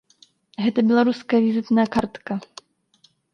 [0.67, 2.33] Гэта беларуская візітная картка.